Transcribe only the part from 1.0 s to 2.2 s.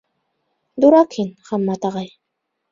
һин, Хаммат ағай.